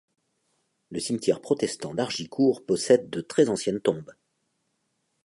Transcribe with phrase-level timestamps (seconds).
[0.89, 4.11] Le cimetière protestant d'Hargicourt possède de très anciennes tombes.